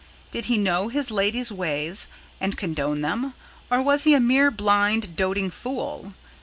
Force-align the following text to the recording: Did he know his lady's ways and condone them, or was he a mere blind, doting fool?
Did 0.31 0.45
he 0.45 0.57
know 0.57 0.87
his 0.87 1.11
lady's 1.11 1.51
ways 1.51 2.07
and 2.39 2.57
condone 2.57 3.01
them, 3.01 3.35
or 3.69 3.83
was 3.83 4.03
he 4.03 4.15
a 4.15 4.19
mere 4.19 4.49
blind, 4.49 5.15
doting 5.15 5.51
fool? 5.51 6.15